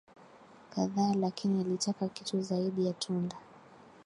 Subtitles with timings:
[0.73, 3.35] kadhaa lakini alitaka kitu zaidi ya tunda